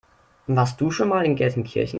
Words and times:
Warst 0.47 0.81
du 0.81 0.89
schon 0.89 1.09
mal 1.09 1.23
in 1.27 1.35
Gelsenkirchen? 1.35 1.89